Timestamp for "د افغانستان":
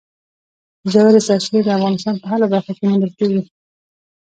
1.63-2.15